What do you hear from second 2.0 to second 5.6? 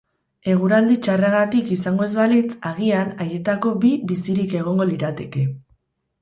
ez balitz, agian, haietako bi bizirik egongo lirateke.